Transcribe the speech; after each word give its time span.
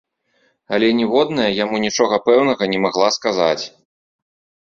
Але 0.75 0.87
ніводная 0.99 1.45
яму 1.63 1.75
нічога 1.85 2.15
пэўнага 2.29 2.63
не 2.73 2.79
магла 2.85 3.09
сказаць. 3.17 3.61